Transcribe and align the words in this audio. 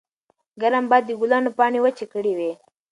ګرم 0.61 0.85
باد 0.91 1.03
د 1.05 1.09
ګلانو 1.21 1.51
پاڼې 1.57 1.79
وچې 1.81 2.05
کړې 2.13 2.33
وې. 2.37 2.51